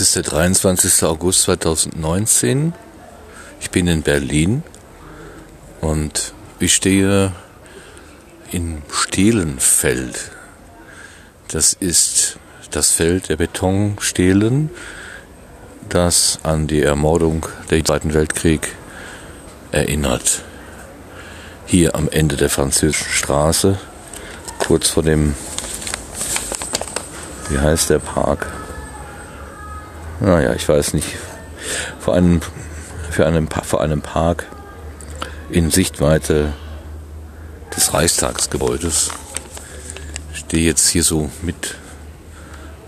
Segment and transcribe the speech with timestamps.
[0.00, 1.02] Es ist der 23.
[1.02, 2.72] August 2019.
[3.60, 4.62] Ich bin in Berlin
[5.82, 7.32] und ich stehe
[8.50, 10.30] in Stehlenfeld.
[11.48, 12.38] Das ist
[12.70, 14.70] das Feld der Betonstelen,
[15.90, 18.74] das an die Ermordung der Zweiten Weltkrieg
[19.70, 20.40] erinnert.
[21.66, 23.78] Hier am Ende der französischen Straße,
[24.60, 25.34] kurz vor dem,
[27.50, 28.59] wie heißt der Park?
[30.20, 31.16] Naja, ich weiß nicht.
[31.98, 32.40] Vor einem,
[33.10, 34.46] für einem, vor einem Park
[35.50, 36.52] in Sichtweite
[37.74, 39.10] des Reichstagsgebäudes.
[40.32, 41.76] Ich stehe jetzt hier so mit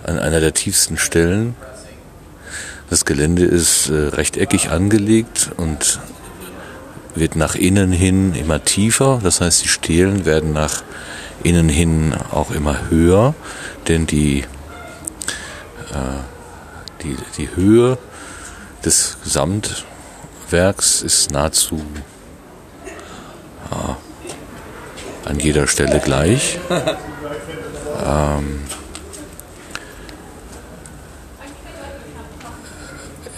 [0.04, 1.54] an einer der tiefsten Stellen.
[2.90, 6.00] Das Gelände ist äh, rechteckig angelegt und
[7.14, 9.20] wird nach innen hin immer tiefer.
[9.22, 10.82] Das heißt, die Stelen werden nach
[11.42, 13.34] innen hin auch immer höher,
[13.88, 14.40] denn die,
[15.90, 16.31] äh,
[17.02, 17.98] die, die Höhe
[18.84, 21.82] des Gesamtwerks ist nahezu
[23.70, 23.96] ja,
[25.24, 26.58] an jeder Stelle gleich.
[28.04, 28.62] Ähm,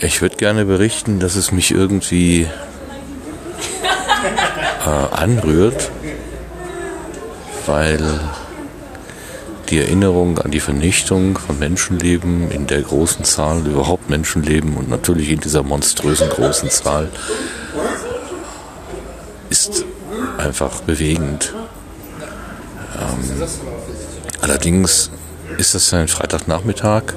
[0.01, 2.49] ich würde gerne berichten, dass es mich irgendwie
[4.87, 5.91] äh, anrührt,
[7.67, 8.21] weil
[9.71, 15.31] die Erinnerung an die Vernichtung von Menschenleben in der großen Zahl, überhaupt Menschenleben und natürlich
[15.31, 17.11] in dieser monströsen großen Zahl,
[19.51, 19.85] ist
[20.39, 21.55] einfach bewegend.
[22.99, 23.43] Ähm,
[24.41, 25.11] allerdings
[25.59, 27.15] ist das ein Freitagnachmittag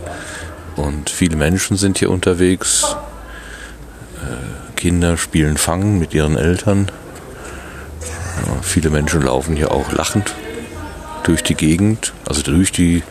[0.76, 2.96] und viele Menschen sind hier unterwegs.
[4.22, 6.92] Äh, Kinder spielen Fangen mit ihren Eltern.
[8.46, 10.36] Ja, viele Menschen laufen hier auch lachend
[11.28, 13.04] durch die Gegend, also durch die,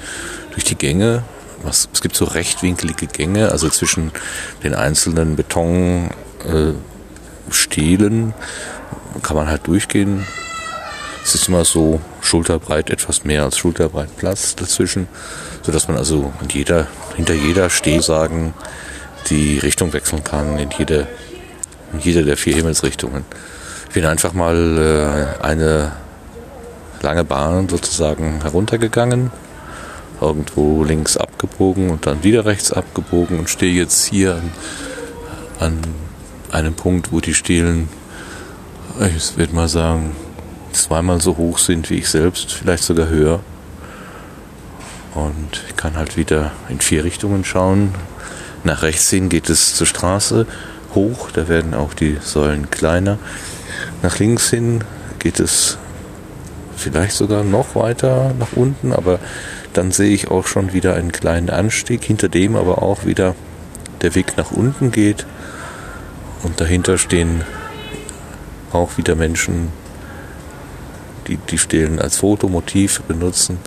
[0.52, 1.22] durch die Gänge.
[1.62, 4.10] Was, es gibt so rechtwinkelige Gänge, also zwischen
[4.62, 6.10] den einzelnen Betonstelen
[8.30, 10.26] äh, kann man halt durchgehen.
[11.24, 15.08] Es ist immer so schulterbreit, etwas mehr als schulterbreit Platz dazwischen,
[15.62, 16.86] sodass man also jeder,
[17.16, 18.54] hinter jeder Stehsagen
[19.28, 21.06] die Richtung wechseln kann, in jede,
[21.92, 23.24] in jede der vier Himmelsrichtungen.
[23.88, 25.92] Ich bin einfach mal äh, eine
[27.02, 29.30] lange Bahn sozusagen heruntergegangen,
[30.20, 34.50] irgendwo links abgebogen und dann wieder rechts abgebogen und stehe jetzt hier an,
[35.60, 35.78] an
[36.52, 37.88] einem Punkt, wo die Stelen,
[39.14, 40.16] ich würde mal sagen,
[40.72, 43.40] zweimal so hoch sind wie ich selbst, vielleicht sogar höher.
[45.14, 47.94] Und ich kann halt wieder in vier Richtungen schauen.
[48.64, 50.46] Nach rechts hin geht es zur Straße
[50.94, 53.18] hoch, da werden auch die Säulen kleiner.
[54.02, 54.84] Nach links hin
[55.18, 55.78] geht es
[56.76, 59.18] vielleicht sogar noch weiter nach unten, aber
[59.72, 63.34] dann sehe ich auch schon wieder einen kleinen Anstieg, hinter dem aber auch wieder
[64.02, 65.26] der Weg nach unten geht.
[66.42, 67.42] Und dahinter stehen
[68.72, 69.72] auch wieder Menschen,
[71.26, 73.58] die die Stelen als Fotomotiv benutzen.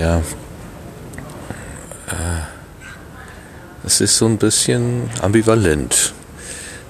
[0.00, 0.18] Ja,
[2.08, 2.42] äh,
[3.84, 6.14] es ist so ein bisschen ambivalent.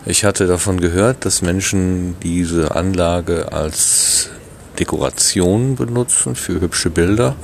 [0.04, 4.30] Ich hatte davon gehört, dass Menschen diese Anlage als
[4.78, 7.36] Dekoration benutzen für hübsche Bilder.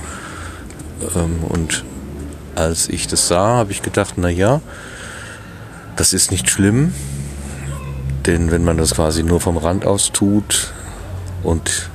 [1.15, 1.83] Ähm, und
[2.55, 4.61] als ich das sah, habe ich gedacht, na ja,
[5.95, 6.93] das ist nicht schlimm,
[8.25, 10.73] denn wenn man das quasi nur vom Rand aus tut
[11.43, 11.89] und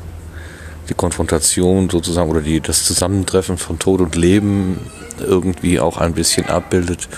[0.88, 4.78] die Konfrontation sozusagen oder die, das Zusammentreffen von Tod und Leben
[5.20, 7.08] irgendwie auch ein bisschen abbildet,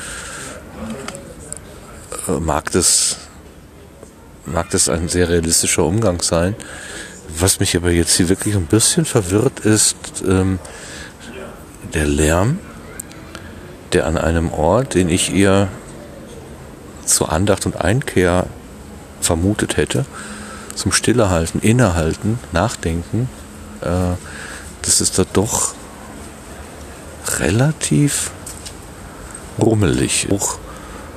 [2.28, 3.16] äh, mag das,
[4.47, 6.55] mag das ein sehr realistischer Umgang sein.
[7.38, 10.59] Was mich aber jetzt hier wirklich ein bisschen verwirrt ist, ähm,
[11.94, 12.59] der Lärm,
[13.93, 15.69] der an einem Ort, den ich eher
[17.04, 18.47] zur Andacht und Einkehr
[19.20, 20.04] vermutet hätte,
[20.75, 23.29] zum Stillehalten, Innehalten, Nachdenken,
[23.81, 24.17] äh,
[24.82, 25.75] das ist da doch
[27.38, 28.31] relativ
[29.61, 30.28] rummelig.
[30.31, 30.58] Auch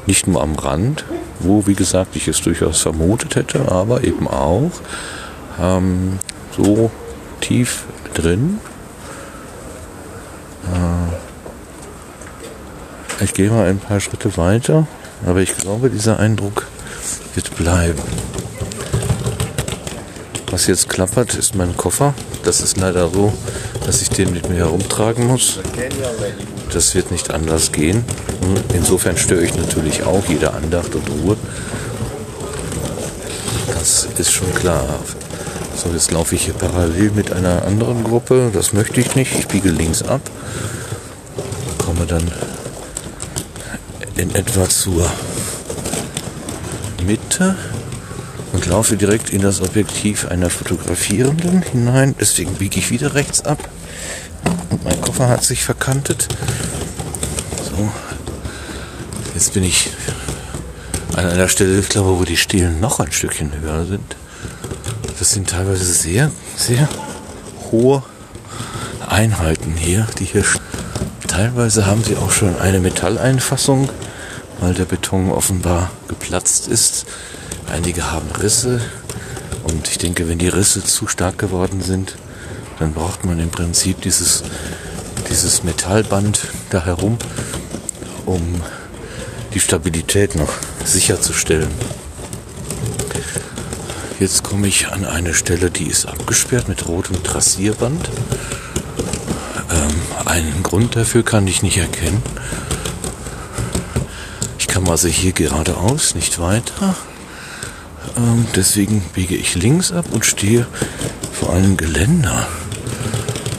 [0.05, 1.05] nicht nur am Rand,
[1.39, 4.71] wo, wie gesagt, ich es durchaus vermutet hätte, aber eben auch
[5.61, 6.19] ähm,
[6.55, 6.91] so
[7.41, 8.59] tief drin.
[10.73, 11.13] Äh,
[13.23, 14.87] ich gehe mal ein paar Schritte weiter,
[15.25, 16.67] aber ich glaube, dieser Eindruck
[17.35, 18.01] wird bleiben.
[20.51, 22.13] Was jetzt klappert, ist mein Koffer.
[22.43, 23.33] Das ist leider so,
[23.85, 25.59] dass ich den mit mir herumtragen muss.
[26.71, 28.05] Das wird nicht anders gehen.
[28.73, 31.37] Insofern störe ich natürlich auch jede Andacht und Ruhe.
[33.67, 34.85] Das ist schon klar.
[35.75, 38.49] So, jetzt laufe ich hier parallel mit einer anderen Gruppe.
[38.53, 39.37] Das möchte ich nicht.
[39.37, 40.21] Ich biege links ab.
[41.77, 42.31] Komme dann
[44.15, 45.11] in etwa zur
[47.05, 47.55] Mitte
[48.53, 52.15] und laufe direkt in das Objektiv einer Fotografierenden hinein.
[52.19, 53.59] Deswegen biege ich wieder rechts ab.
[54.69, 56.29] Und mein Koffer hat sich verkantet.
[57.63, 57.91] So.
[59.33, 59.89] Jetzt bin ich
[61.15, 64.15] an einer Stelle, ich glaube, wo die Stielen noch ein Stückchen höher sind.
[65.19, 66.89] Das sind teilweise sehr, sehr
[67.71, 68.03] hohe
[69.07, 70.43] Einheiten hier, die hier
[71.27, 73.89] teilweise haben sie auch schon eine Metalleinfassung,
[74.59, 77.05] weil der Beton offenbar geplatzt ist.
[77.71, 78.81] Einige haben Risse
[79.63, 82.17] und ich denke, wenn die Risse zu stark geworden sind,
[82.79, 84.43] dann braucht man im Prinzip dieses,
[85.29, 87.17] dieses Metallband da herum,
[88.25, 88.61] um
[89.53, 90.53] die Stabilität noch
[90.83, 91.69] sicherzustellen.
[94.17, 98.09] Jetzt komme ich an eine Stelle, die ist abgesperrt mit rotem Trassierband.
[99.69, 102.23] Ähm, einen Grund dafür kann ich nicht erkennen.
[104.57, 106.95] Ich kann also hier geradeaus, nicht weiter.
[108.15, 110.65] Ähm, deswegen biege ich links ab und stehe
[111.33, 112.47] vor einem Geländer,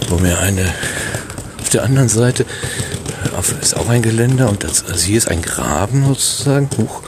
[0.09, 0.73] wo mir eine
[1.61, 2.47] auf der anderen Seite
[3.61, 6.69] ist auch ein Geländer und das, also hier ist ein Graben sozusagen.
[6.78, 7.02] Huch,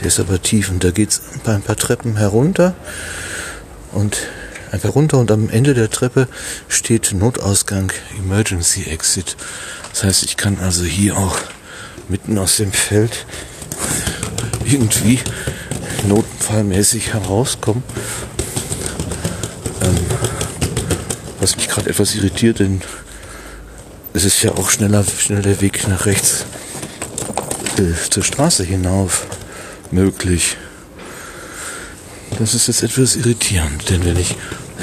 [0.00, 2.74] der ist aber tief und da geht es ein paar Treppen herunter
[3.92, 4.18] und
[4.70, 6.28] ein runter und am Ende der Treppe
[6.68, 9.36] steht Notausgang Emergency Exit.
[9.90, 11.38] Das heißt, ich kann also hier auch
[12.08, 13.26] mitten aus dem Feld
[14.64, 15.20] irgendwie
[16.08, 17.82] notfallmäßig herauskommen.
[19.82, 19.96] Ähm,
[21.40, 22.80] was mich gerade etwas irritiert, denn
[24.14, 26.46] es ist ja auch schneller, schneller Weg nach rechts
[27.78, 29.26] äh, zur Straße hinauf
[29.90, 30.56] möglich.
[32.38, 34.36] Das ist jetzt etwas irritierend, denn wenn ich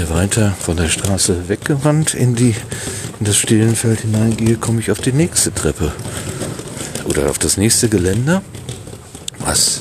[0.09, 2.55] weiter von der Straße weggewandt in die
[3.19, 5.91] in das Stillenfeld hineingehe, komme ich auf die nächste Treppe
[7.05, 8.41] oder auf das nächste Geländer,
[9.39, 9.79] was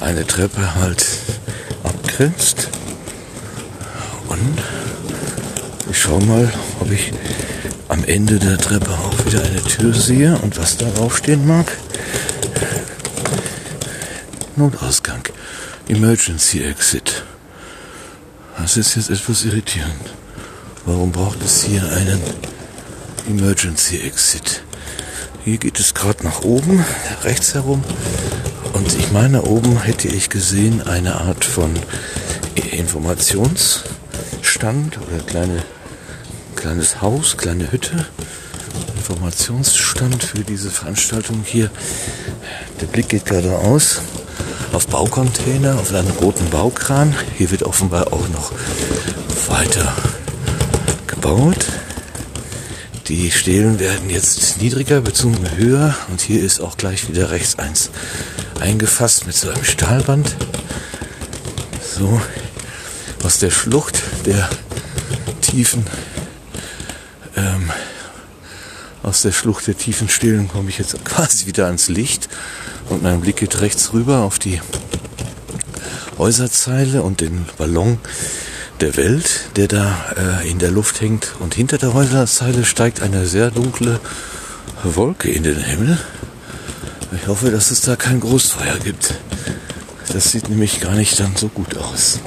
[0.00, 1.04] eine Treppe halt
[1.82, 2.68] abgrenzt.
[4.28, 4.58] Und
[5.90, 7.12] ich schaue mal, ob ich
[7.96, 11.66] am Ende der Treppe auch wieder eine Tür sehe und was darauf stehen mag.
[14.56, 15.22] Notausgang.
[15.88, 17.24] Emergency Exit.
[18.58, 20.12] Das ist jetzt etwas irritierend.
[20.84, 22.20] Warum braucht es hier einen
[23.28, 24.62] Emergency Exit?
[25.44, 26.84] Hier geht es gerade nach oben,
[27.22, 27.84] rechts herum.
[28.72, 31.70] Und ich meine, oben hätte ich gesehen eine Art von
[32.72, 35.62] Informationsstand oder kleine,
[36.66, 38.06] kleines Haus, kleine Hütte.
[38.96, 41.70] Informationsstand für diese Veranstaltung hier.
[42.80, 44.00] Der Blick geht geradeaus
[44.72, 47.14] auf Baucontainer, auf einen roten Baukran.
[47.38, 48.50] Hier wird offenbar auch noch
[49.46, 49.94] weiter
[51.06, 51.66] gebaut.
[53.06, 55.56] Die Stelen werden jetzt niedriger bzw.
[55.58, 57.90] höher und hier ist auch gleich wieder rechts eins
[58.58, 60.34] eingefasst mit so einem Stahlband.
[61.96, 62.20] So
[63.22, 64.50] aus der Schlucht der
[65.42, 65.86] tiefen
[67.36, 67.70] ähm,
[69.02, 72.28] aus der Schlucht der tiefen Stelen komme ich jetzt quasi wieder ans Licht
[72.88, 74.60] und mein Blick geht rechts rüber auf die
[76.18, 77.98] Häuserzeile und den Ballon
[78.80, 81.34] der Welt, der da äh, in der Luft hängt.
[81.40, 84.00] Und hinter der Häuserzeile steigt eine sehr dunkle
[84.82, 85.98] Wolke in den Himmel.
[87.12, 89.14] Ich hoffe, dass es da kein Großfeuer gibt.
[90.12, 92.20] Das sieht nämlich gar nicht dann so gut aus.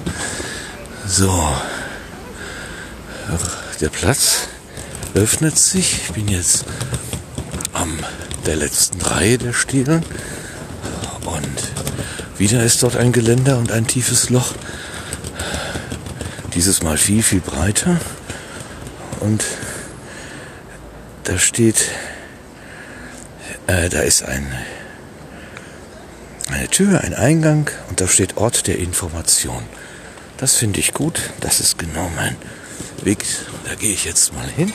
[1.08, 1.50] So.
[3.82, 4.48] Der Platz
[5.14, 6.02] öffnet sich.
[6.04, 6.66] Ich bin jetzt
[7.74, 8.00] am
[8.46, 10.04] der letzten Reihe der Stielen.
[11.26, 11.72] Und
[12.38, 14.54] wieder ist dort ein Geländer und ein tiefes Loch.
[16.54, 18.00] Dieses Mal viel, viel breiter.
[19.20, 19.44] Und
[21.26, 21.90] da steht,
[23.68, 24.48] äh, da ist ein,
[26.52, 29.64] eine Tür, ein Eingang und da steht Ort der Information.
[30.38, 31.20] Das finde ich gut.
[31.42, 32.36] Das ist genau mein
[33.04, 33.26] Weg.
[33.66, 34.74] Da gehe ich jetzt mal hin.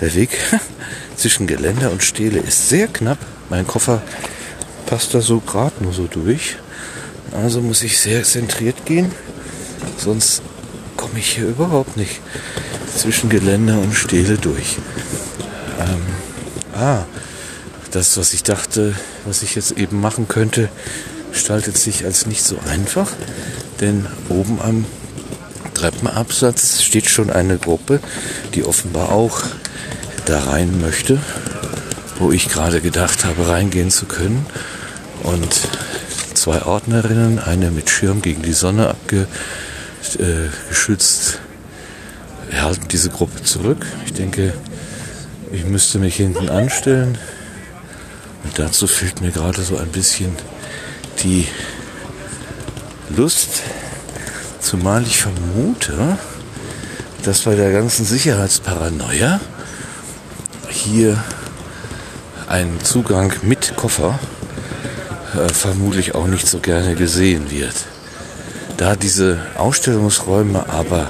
[0.00, 0.30] Der Weg
[1.16, 3.18] zwischen Geländer und Stele ist sehr knapp.
[3.50, 4.02] Mein Koffer
[4.86, 6.56] passt da so gerade nur so durch.
[7.32, 9.12] Also muss ich sehr zentriert gehen.
[9.98, 10.42] Sonst
[10.96, 12.20] komme ich hier überhaupt nicht
[12.96, 14.78] zwischen Geländer und Stele durch.
[15.78, 16.02] Ähm,
[16.74, 17.04] ah,
[17.90, 20.68] das, was ich dachte, was ich jetzt eben machen könnte,
[21.32, 23.12] gestaltet sich als nicht so einfach.
[23.80, 24.84] Denn oben am
[25.80, 28.00] Treppenabsatz steht schon eine Gruppe,
[28.54, 29.40] die offenbar auch
[30.26, 31.18] da rein möchte,
[32.18, 34.44] wo ich gerade gedacht habe, reingehen zu können.
[35.22, 35.48] Und
[36.34, 41.40] zwei Ordnerinnen, eine mit Schirm gegen die Sonne abgeschützt,
[42.50, 43.86] äh, halten diese Gruppe zurück.
[44.04, 44.52] Ich denke,
[45.50, 47.16] ich müsste mich hinten anstellen
[48.44, 50.36] Und dazu fehlt mir gerade so ein bisschen
[51.22, 51.48] die
[53.16, 53.62] Lust,
[54.60, 56.18] zumal ich vermute,
[57.24, 59.40] dass bei der ganzen Sicherheitsparanoia
[60.68, 61.22] hier
[62.48, 64.18] ein Zugang mit Koffer
[65.34, 67.74] äh, vermutlich auch nicht so gerne gesehen wird.
[68.76, 71.08] Da diese Ausstellungsräume aber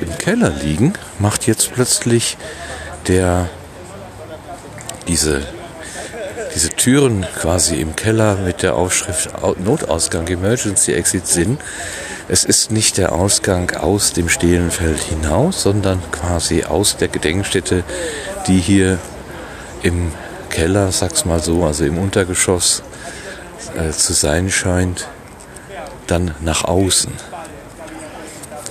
[0.00, 2.36] im Keller liegen, macht jetzt plötzlich
[3.06, 3.48] der
[5.08, 5.42] diese
[6.54, 9.30] diese Türen quasi im Keller mit der Aufschrift
[9.64, 11.58] Notausgang Emergency Exit Sinn.
[12.28, 17.84] Es ist nicht der Ausgang aus dem Stehlenfeld hinaus, sondern quasi aus der Gedenkstätte,
[18.46, 18.98] die hier
[19.82, 20.12] im
[20.48, 22.82] Keller, sag's mal so, also im Untergeschoss
[23.76, 25.08] äh, zu sein scheint,
[26.06, 27.12] dann nach außen.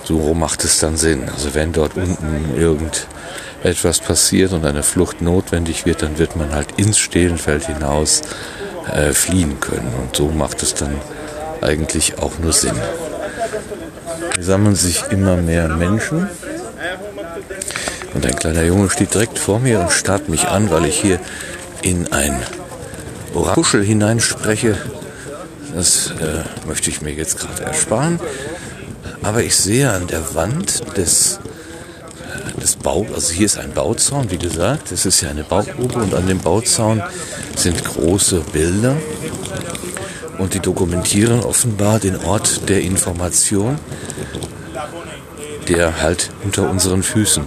[0.04, 1.28] So macht es dann Sinn.
[1.28, 6.78] Also wenn dort unten irgendetwas passiert und eine Flucht notwendig wird, dann wird man halt
[6.78, 8.22] ins Stehlenfeld hinaus
[8.92, 9.92] äh, fliehen können.
[10.00, 10.94] Und so macht es dann
[11.60, 12.76] eigentlich auch nur Sinn.
[14.34, 16.28] Hier sammeln sich immer mehr Menschen.
[18.14, 21.18] Und ein kleiner Junge steht direkt vor mir und starrt mich an, weil ich hier
[21.82, 22.34] in ein
[23.34, 24.76] Orakel hineinspreche.
[25.74, 28.20] Das äh, möchte ich mir jetzt gerade ersparen.
[29.22, 31.38] Aber ich sehe an der Wand des,
[32.56, 35.94] äh, des Bau, also hier ist ein Bauzaun, wie gesagt, es ist ja eine Baugrube
[36.00, 37.02] und an dem Bauzaun
[37.56, 38.96] sind große Bilder
[40.42, 43.78] und die dokumentieren offenbar den Ort der Information,
[45.68, 47.44] der halt unter unseren Füßen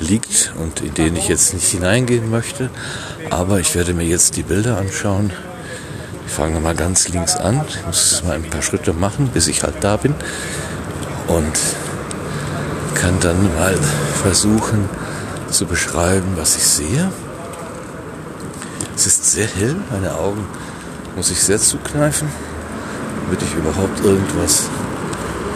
[0.00, 2.70] liegt und in den ich jetzt nicht hineingehen möchte.
[3.28, 5.30] Aber ich werde mir jetzt die Bilder anschauen.
[6.26, 7.60] Ich fange mal ganz links an.
[7.68, 10.14] Ich muss mal ein paar Schritte machen, bis ich halt da bin.
[11.28, 11.58] Und
[12.94, 13.76] kann dann mal
[14.22, 14.88] versuchen
[15.50, 17.12] zu beschreiben, was ich sehe.
[18.96, 20.46] Es ist sehr hell, meine Augen
[21.16, 22.28] muss ich sehr zukneifen,
[23.24, 24.68] damit ich überhaupt irgendwas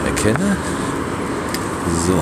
[0.04, 0.56] erkenne.
[2.06, 2.18] So,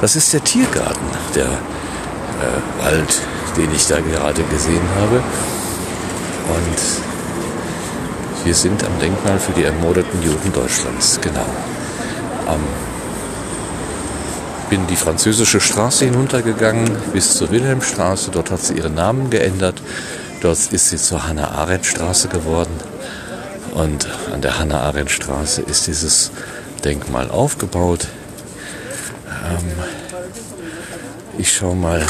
[0.00, 3.20] das ist der Tiergarten, der äh, Wald,
[3.56, 5.16] den ich da gerade gesehen habe.
[6.48, 6.78] Und
[8.44, 11.46] wir sind am Denkmal für die ermordeten Juden Deutschlands, genau.
[12.46, 12.60] Am
[14.70, 18.30] bin die französische Straße hinuntergegangen bis zur Wilhelmstraße.
[18.32, 19.80] Dort hat sie ihren Namen geändert.
[20.44, 22.74] Dort ist sie zur Hannah-Arendt-Straße geworden.
[23.72, 26.32] Und an der Hannah-Arendt-Straße ist dieses
[26.84, 28.08] Denkmal aufgebaut.
[29.26, 29.72] Ähm,
[31.38, 32.06] ich schaue mal,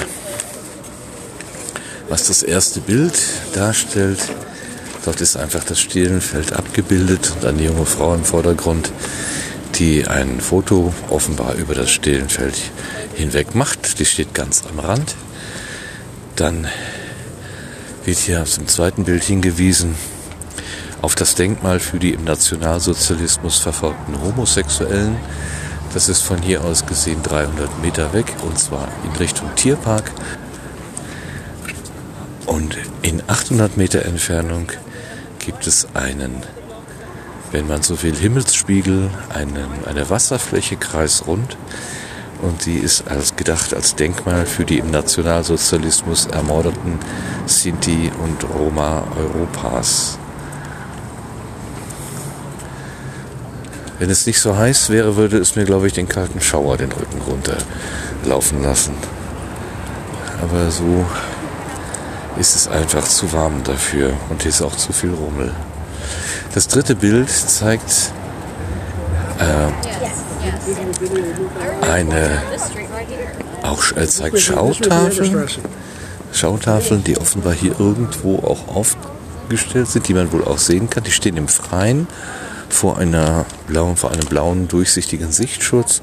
[2.09, 3.15] was das erste Bild
[3.55, 4.19] darstellt.
[5.05, 8.91] Dort ist einfach das Stielenfeld abgebildet und eine junge Frau im Vordergrund,
[9.77, 12.57] die ein Foto offenbar über das Stielenfeld
[13.15, 14.01] hinweg macht.
[14.01, 15.15] Die steht ganz am Rand.
[16.35, 16.67] Dann
[18.05, 19.95] wird hier aus dem zweiten Bild hingewiesen
[21.05, 25.17] auf das Denkmal für die im Nationalsozialismus verfolgten Homosexuellen.
[25.93, 30.11] Das ist von hier aus gesehen 300 Meter weg und zwar in Richtung Tierpark.
[32.47, 34.73] Und in 800 Meter Entfernung
[35.39, 36.43] gibt es einen,
[37.53, 41.57] wenn man so will, Himmelsspiegel, einen, eine Wasserfläche kreisrund.
[42.43, 46.99] Und die ist als gedacht als Denkmal für die im Nationalsozialismus ermordeten
[47.47, 50.19] Sinti und Roma Europas.
[53.99, 56.93] Wenn es nicht so heiß wäre, würde es mir, glaube ich, den kalten Schauer den
[56.93, 58.95] Rücken runterlaufen lassen.
[60.43, 61.07] Aber so
[62.39, 65.53] ist es einfach zu warm dafür und hier ist auch zu viel Rummel.
[66.55, 68.13] Das dritte Bild zeigt
[69.39, 69.69] äh,
[71.83, 72.43] eine
[73.63, 75.49] auch äh, zeigt Schautafeln,
[76.33, 81.05] Schautafeln, die offenbar hier irgendwo auch aufgestellt sind, die man wohl auch sehen kann.
[81.05, 82.07] Die stehen im Freien
[82.69, 86.03] vor, einer blauen, vor einem blauen durchsichtigen Sichtschutz.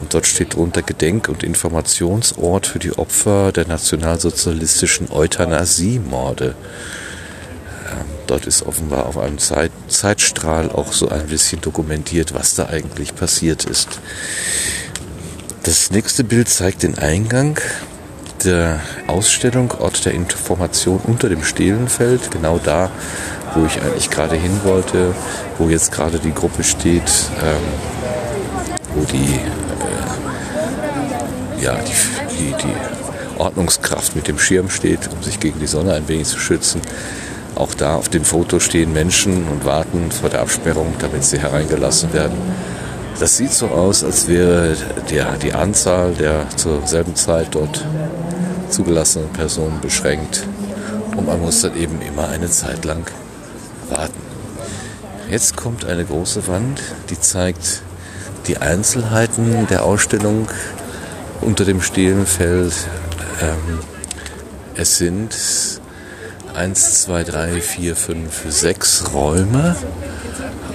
[0.00, 6.48] Und dort steht drunter Gedenk- und Informationsort für die Opfer der nationalsozialistischen Euthanasiemorde.
[6.48, 7.03] Ähm,
[8.26, 13.14] dort ist offenbar auf einem Zeit Zeitstrahl auch so ein bisschen dokumentiert, was da eigentlich
[13.14, 14.00] passiert ist.
[15.62, 17.58] Das nächste Bild zeigt den Eingang
[18.44, 22.90] der Ausstellung, Ort der Information unter dem Stehlenfeld, genau da,
[23.54, 25.14] wo ich eigentlich gerade hin wollte,
[25.58, 27.10] wo jetzt gerade die Gruppe steht,
[27.42, 27.62] ähm,
[28.94, 29.40] wo die,
[31.58, 31.94] äh, ja, die,
[32.36, 32.74] die, die
[33.38, 36.80] Ordnungskraft mit dem Schirm steht, um sich gegen die Sonne ein wenig zu schützen.
[37.54, 42.12] Auch da auf dem Foto stehen Menschen und warten vor der Absperrung, damit sie hereingelassen
[42.12, 42.36] werden.
[43.20, 44.76] Das sieht so aus, als wäre
[45.10, 47.84] der, die Anzahl der zur selben Zeit dort
[48.70, 50.44] zugelassenen Personen beschränkt
[51.16, 53.06] und man muss dann eben immer eine Zeit lang
[53.88, 54.20] warten.
[55.30, 57.82] Jetzt kommt eine große Wand, die zeigt
[58.46, 60.48] die Einzelheiten der Ausstellung
[61.40, 62.72] unter dem Stehlenfeld.
[63.40, 63.78] Ähm,
[64.74, 65.34] es sind
[66.54, 69.76] 1, 2, 3, 4, 5, 6 Räume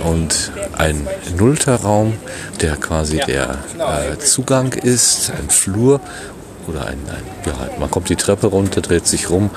[0.04, 1.08] und ein
[1.38, 2.14] nullter Raum,
[2.62, 6.02] der quasi der äh, Zugang ist, ein Flur
[6.68, 9.50] oder ein, ein, ja, man kommt die Treppe runter, dreht sich rum,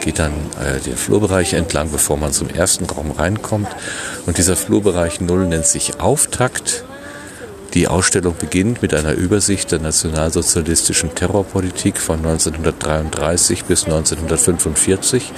[0.00, 0.32] geht dann
[0.64, 3.68] äh, den Flurbereich entlang, bevor man zum ersten Raum reinkommt.
[4.26, 6.84] Und dieser Flurbereich Null nennt sich Auftakt.
[7.74, 15.32] Die Ausstellung beginnt mit einer Übersicht der nationalsozialistischen Terrorpolitik von 1933 bis 1945.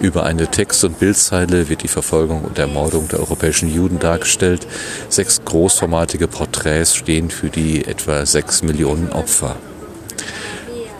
[0.00, 4.66] Über eine Text- und Bildzeile wird die Verfolgung und Ermordung der europäischen Juden dargestellt.
[5.08, 9.54] Sechs großformatige Porträts stehen für die etwa sechs Millionen Opfer.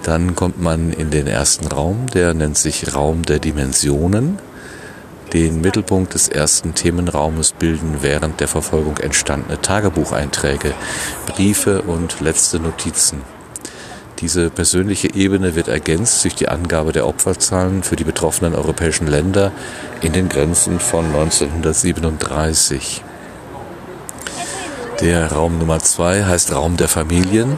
[0.04, 4.38] Dann kommt man in den ersten Raum, der nennt sich Raum der Dimensionen.
[5.32, 10.74] Den Mittelpunkt des ersten Themenraumes bilden während der Verfolgung entstandene Tagebucheinträge,
[11.26, 13.22] Briefe und letzte Notizen.
[14.18, 19.52] Diese persönliche Ebene wird ergänzt durch die Angabe der Opferzahlen für die betroffenen europäischen Länder
[20.02, 23.02] in den Grenzen von 1937.
[25.00, 27.56] Der Raum Nummer zwei heißt Raum der Familien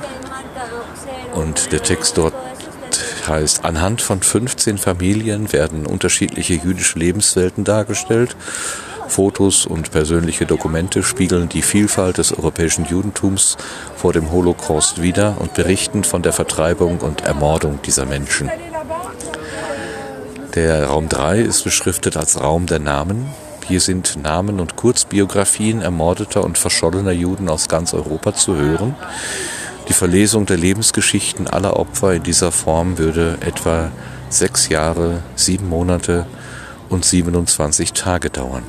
[1.35, 2.35] und der Text dort
[3.29, 8.37] heißt, anhand von 15 Familien werden unterschiedliche jüdische Lebenswelten dargestellt.
[9.09, 13.57] Fotos und persönliche Dokumente spiegeln die Vielfalt des europäischen Judentums
[13.97, 18.51] vor dem Holocaust wider und berichten von der Vertreibung und Ermordung dieser Menschen.
[20.55, 23.27] Der Raum 3 ist beschriftet als Raum der Namen.
[23.67, 28.95] Hier sind Namen und Kurzbiografien ermordeter und verschollener Juden aus ganz Europa zu hören.
[29.89, 33.91] Die Verlesung der Lebensgeschichten aller Opfer in dieser Form würde etwa
[34.31, 36.27] sechs Jahre, sieben Monate
[36.89, 38.63] und 27 Tage dauern.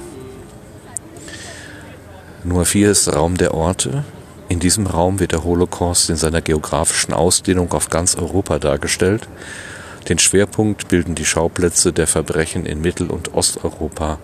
[2.43, 4.03] Nummer vier ist Raum der Orte.
[4.49, 9.27] In diesem Raum wird der Holocaust in seiner geografischen Ausdehnung auf ganz Europa dargestellt.
[10.09, 14.19] Den Schwerpunkt bilden die Schauplätze der Verbrechen in Mittel- und Osteuropa.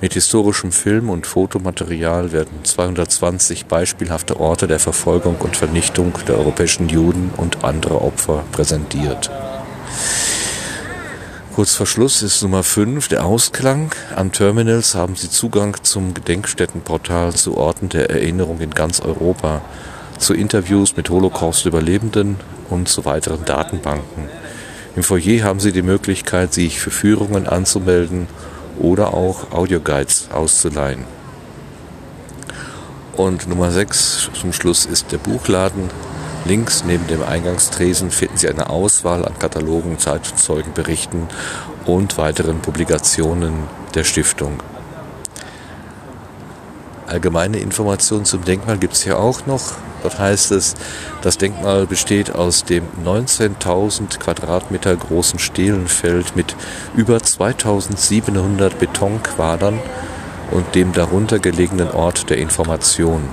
[0.00, 6.88] Mit historischem Film- und Fotomaterial werden 220 beispielhafte Orte der Verfolgung und Vernichtung der europäischen
[6.88, 9.30] Juden und andere Opfer präsentiert.
[11.54, 13.90] Kurz vor Schluss ist Nummer 5 der Ausklang.
[14.16, 19.60] An Terminals haben Sie Zugang zum Gedenkstättenportal zu Orten der Erinnerung in ganz Europa,
[20.16, 22.36] zu Interviews mit Holocaust-Überlebenden
[22.70, 24.30] und zu weiteren Datenbanken.
[24.96, 28.28] Im Foyer haben Sie die Möglichkeit, sich für Führungen anzumelden
[28.80, 31.04] oder auch Audioguides auszuleihen.
[33.16, 35.90] Und Nummer 6 zum Schluss ist der Buchladen.
[36.46, 41.28] Links neben dem Eingangstresen finden Sie eine Auswahl an Katalogen, Zeitzeugenberichten
[41.84, 43.52] und weiteren Publikationen
[43.94, 44.62] der Stiftung.
[47.10, 49.72] Allgemeine Informationen zum Denkmal gibt es hier auch noch.
[50.04, 50.76] Dort heißt es,
[51.22, 56.54] das Denkmal besteht aus dem 19.000 Quadratmeter großen Stehlenfeld mit
[56.96, 59.80] über 2700 Betonquadern
[60.52, 63.28] und dem darunter gelegenen Ort der Information.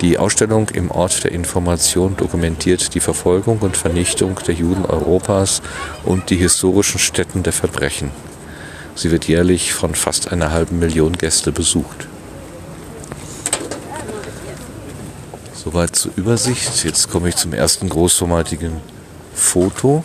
[0.00, 5.62] Die Ausstellung im Ort der Information dokumentiert die Verfolgung und Vernichtung der Juden Europas
[6.02, 8.10] und die historischen Stätten der Verbrechen.
[8.96, 12.08] Sie wird jährlich von fast einer halben Million Gäste besucht.
[15.64, 16.84] Soweit zur Übersicht.
[16.84, 18.82] Jetzt komme ich zum ersten großformatigen
[19.34, 20.04] Foto.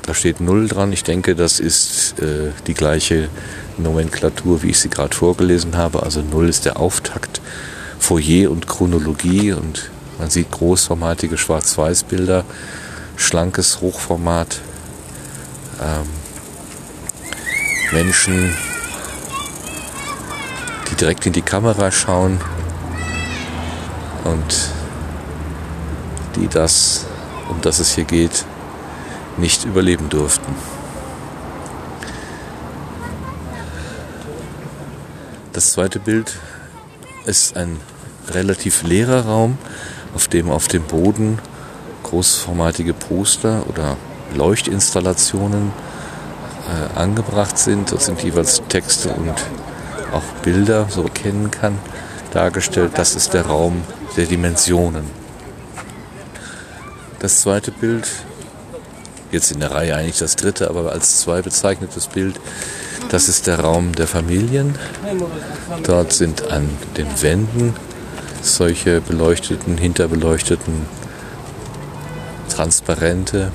[0.00, 0.94] Da steht 0 dran.
[0.94, 3.28] Ich denke, das ist äh, die gleiche
[3.76, 6.02] Nomenklatur, wie ich sie gerade vorgelesen habe.
[6.02, 7.42] Also 0 ist der Auftakt,
[7.98, 12.46] Foyer und Chronologie und man sieht großformatige Schwarz-Weiß-Bilder,
[13.16, 14.60] schlankes Hochformat,
[15.82, 16.08] ähm,
[17.92, 18.56] Menschen,
[20.90, 22.40] die direkt in die Kamera schauen,
[24.26, 24.70] und
[26.36, 27.06] die das,
[27.48, 28.44] um das es hier geht,
[29.36, 30.54] nicht überleben durften.
[35.52, 36.34] Das zweite Bild
[37.24, 37.80] ist ein
[38.30, 39.58] relativ leerer Raum,
[40.14, 41.38] auf dem auf dem Boden
[42.02, 43.96] großformatige Poster oder
[44.34, 45.72] Leuchtinstallationen
[46.66, 47.90] äh, angebracht sind.
[47.90, 49.34] Dort sind jeweils Texte und
[50.12, 51.78] auch Bilder, so erkennen kann,
[52.32, 52.92] dargestellt.
[52.96, 53.82] Das ist der Raum
[54.16, 55.04] der Dimensionen.
[57.18, 58.08] Das zweite Bild,
[59.30, 62.38] jetzt in der Reihe eigentlich das dritte, aber als zwei bezeichnetes Bild,
[63.10, 64.76] das ist der Raum der Familien.
[65.82, 67.74] Dort sind an den Wänden
[68.42, 70.86] solche beleuchteten, hinterbeleuchteten,
[72.48, 73.50] transparente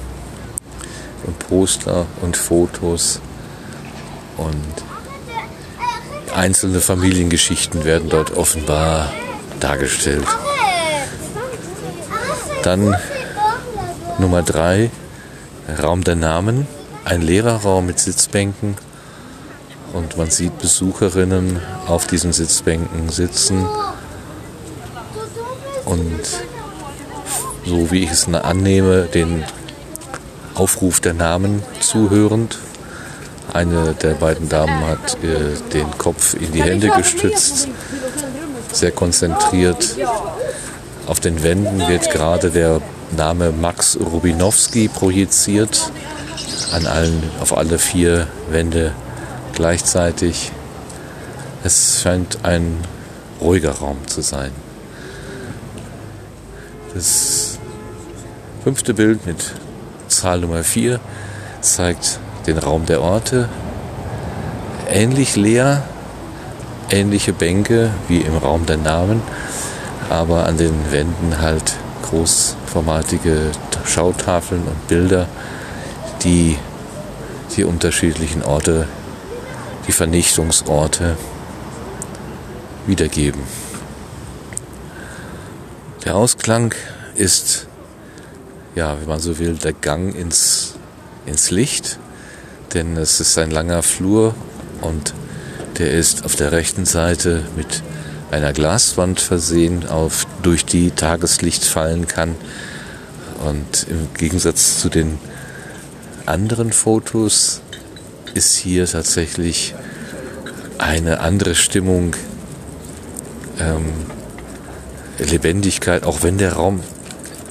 [1.26, 3.22] und Poster und Fotos
[4.38, 4.54] und
[6.36, 9.12] einzelne Familiengeschichten werden dort offenbar
[9.60, 10.28] dargestellt.
[12.64, 12.96] Dann
[14.20, 14.92] Nummer drei,
[15.82, 16.68] Raum der Namen,
[17.06, 18.76] ein leerer Raum mit Sitzbänken
[19.94, 23.66] und man sieht Besucherinnen auf diesen Sitzbänken sitzen
[25.86, 26.22] und
[27.66, 29.44] so wie ich es annehme, den
[30.56, 32.58] Aufruf der Namen zuhörend.
[33.54, 37.68] Eine der beiden Damen hat äh, den Kopf in die Hände gestützt,
[38.72, 39.98] sehr konzentriert.
[41.08, 42.82] Auf den Wänden wird gerade der
[43.16, 45.92] Name Max Rubinowski projiziert,
[46.72, 48.94] an allen, auf alle vier Wände
[49.54, 50.52] gleichzeitig.
[51.64, 52.78] Es scheint ein
[53.42, 54.52] ruhiger Raum zu sein.
[56.94, 57.60] Das
[58.64, 59.54] fünfte Bild mit
[60.08, 61.00] Zahl Nummer 4
[61.62, 63.50] zeigt den Raum der Orte.
[64.90, 65.84] Ähnlich leer,
[66.90, 69.22] ähnliche Bänke wie im Raum der Namen,
[70.12, 73.52] aber an den Wänden halt großformatige
[73.86, 75.28] Schautafeln und Bilder,
[76.24, 76.58] die
[77.56, 78.88] die unterschiedlichen Orte,
[79.88, 81.18] die Vernichtungsorte
[82.86, 83.42] wiedergeben.
[86.04, 86.76] Der Ausklang
[87.16, 87.68] ist,
[88.76, 90.76] ja, wenn man so will, der Gang ins,
[91.26, 92.00] ins Licht,
[92.74, 94.36] denn es ist ein langer Flur
[94.82, 95.14] und
[95.78, 97.82] der ist auf der rechten Seite mit
[98.32, 102.36] einer Glaswand versehen, auf, durch die Tageslicht fallen kann.
[103.46, 105.20] Und im Gegensatz zu den
[106.26, 107.62] anderen Fotos
[108.34, 109.76] ist hier tatsächlich
[110.78, 112.16] eine andere Stimmung
[113.60, 113.92] ähm,
[115.18, 116.82] Lebendigkeit, auch wenn der Raum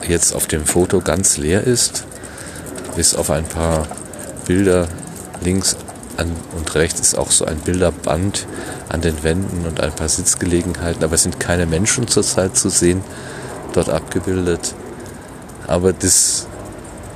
[0.09, 2.05] jetzt auf dem Foto ganz leer ist,
[2.97, 3.87] bis auf ein paar
[4.47, 4.89] Bilder
[5.43, 5.77] links
[6.17, 8.47] an und rechts ist auch so ein Bilderband
[8.91, 13.03] an den Wänden und ein paar Sitzgelegenheiten, aber es sind keine Menschen zurzeit zu sehen
[13.73, 14.75] dort abgebildet.
[15.67, 16.47] Aber das,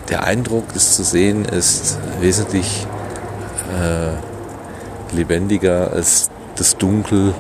[0.08, 2.86] der Eindruck, das zu sehen, ist wesentlich
[3.72, 4.12] äh,
[5.14, 7.34] lebendiger als das Dunkel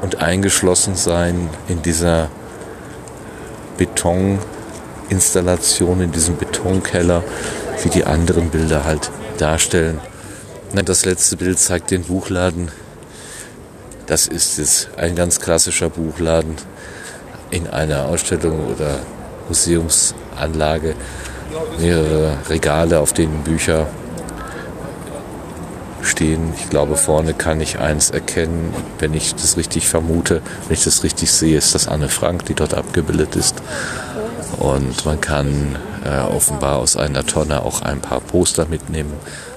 [0.00, 2.28] und eingeschlossen sein in dieser
[3.78, 7.22] Betoninstallation, in diesem Betonkeller,
[7.84, 10.00] wie die anderen Bilder halt darstellen.
[10.74, 12.70] Das letzte Bild zeigt den Buchladen.
[14.06, 16.56] Das ist es, ein ganz klassischer Buchladen
[17.50, 18.98] in einer Ausstellung oder
[19.48, 20.94] Museumsanlage.
[21.78, 23.86] Mehrere Regale, auf denen Bücher
[26.02, 26.52] stehen.
[26.56, 31.04] Ich glaube, vorne kann ich eins erkennen, wenn ich das richtig vermute, wenn ich das
[31.04, 33.56] richtig sehe, ist das Anne Frank, die dort abgebildet ist.
[34.58, 39.12] Und man kann äh, offenbar aus einer Tonne auch ein paar Poster mitnehmen,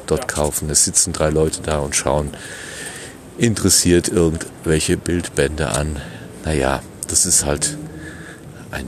[0.08, 0.70] dort kaufen.
[0.70, 2.32] Es sitzen drei Leute da und schauen
[3.38, 6.02] interessiert irgendwelche Bildbände an.
[6.44, 7.78] Naja, das ist halt
[8.72, 8.88] ein,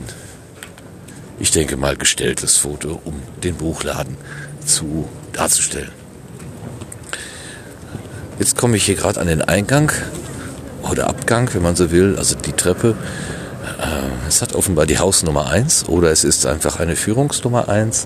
[1.40, 4.18] ich denke mal, gestelltes Foto, um den Buchladen
[4.66, 5.92] zu darzustellen.
[8.40, 9.92] Jetzt komme ich hier gerade an den Eingang
[10.90, 12.96] oder Abgang, wenn man so will, also die Treppe.
[13.80, 18.06] Äh, es hat offenbar die Hausnummer 1 oder es ist einfach eine Führungsnummer 1.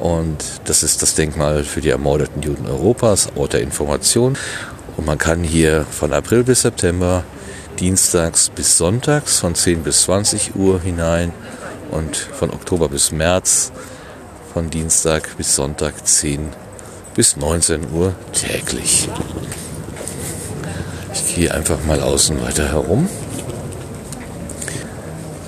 [0.00, 4.36] Und das ist das Denkmal für die ermordeten Juden Europas, Ort der Information.
[4.96, 7.24] Und man kann hier von April bis September,
[7.78, 11.32] dienstags bis sonntags von 10 bis 20 Uhr hinein
[11.90, 13.72] und von Oktober bis März
[14.52, 16.48] von Dienstag bis Sonntag 10
[17.14, 19.08] bis 19 Uhr täglich.
[21.12, 23.08] Ich gehe einfach mal außen weiter herum.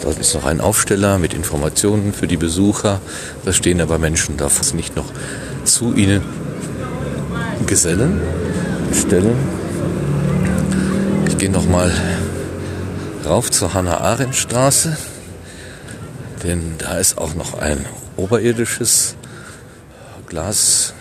[0.03, 3.01] Dort ist noch ein Aufsteller mit Informationen für die Besucher.
[3.45, 5.13] Da stehen aber Menschen da nicht noch
[5.65, 6.23] zu ihnen
[7.67, 8.21] gesellen,
[8.97, 9.37] stellen.
[11.29, 11.93] Ich gehe noch mal
[13.25, 14.97] rauf zur Hannah-Arendt-Straße,
[16.43, 17.85] denn da ist auch noch ein
[18.17, 19.17] oberirdisches
[20.29, 20.95] Glas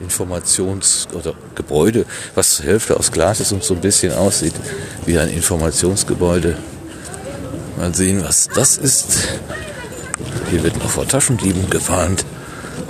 [0.00, 4.54] Informations- oder Gebäude, was zur Hälfte aus Glas ist und so ein bisschen aussieht
[5.06, 6.56] wie ein Informationsgebäude.
[7.76, 9.28] Mal sehen, was das ist.
[10.50, 12.24] Hier wird noch vor Taschendieben gewarnt.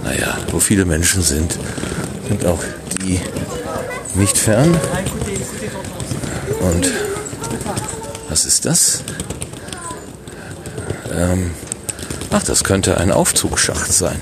[0.05, 1.59] Naja, wo viele Menschen sind,
[2.29, 2.63] sind auch
[3.01, 3.21] die
[4.15, 4.77] nicht fern.
[6.61, 6.91] Und
[8.29, 9.05] was ist das?
[11.13, 11.53] Ähm,
[12.31, 14.19] ach, das könnte ein Aufzugsschacht sein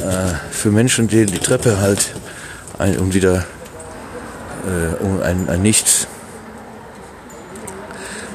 [0.00, 2.14] äh, für Menschen, die die Treppe halt
[2.78, 3.44] ein, um wieder
[4.66, 6.08] äh, um ein, ein nicht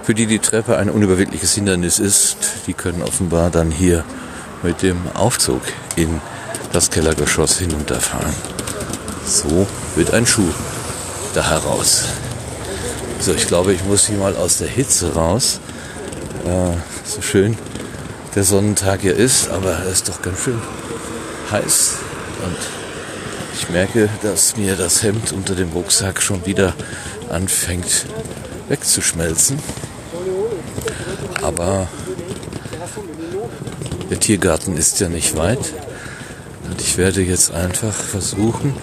[0.04, 4.04] für die die Treppe ein unüberwindliches Hindernis ist, die können offenbar dann hier
[4.63, 5.62] mit dem Aufzug
[5.95, 6.19] in
[6.73, 8.34] das Kellergeschoss hinunterfahren.
[9.25, 10.49] So wird ein Schuh
[11.34, 12.06] da heraus.
[13.19, 15.60] So, ich glaube, ich muss hier mal aus der Hitze raus.
[16.45, 16.75] Äh,
[17.06, 17.58] so schön
[18.36, 20.62] der Sonnentag hier ist, aber es ist doch ganz schön
[21.51, 21.97] heiß.
[22.45, 22.58] Und
[23.54, 26.73] ich merke, dass mir das Hemd unter dem Rucksack schon wieder
[27.30, 28.06] anfängt
[28.69, 29.60] wegzuschmelzen.
[31.41, 31.88] Aber
[34.10, 35.73] der Tiergarten ist ja nicht weit.
[36.69, 38.73] Und ich werde jetzt einfach versuchen,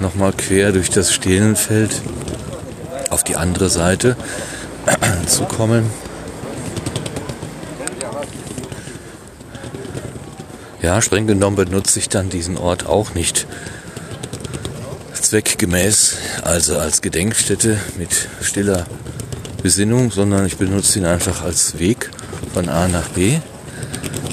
[0.00, 2.02] nochmal quer durch das Stehlenfeld
[3.10, 4.16] auf die andere Seite
[5.26, 5.90] zu kommen.
[10.82, 13.46] Ja, streng genommen benutze ich dann diesen Ort auch nicht
[15.14, 18.86] zweckgemäß, also als Gedenkstätte mit stiller
[19.62, 22.10] Besinnung, sondern ich benutze ihn einfach als Weg
[22.54, 23.38] von A nach B.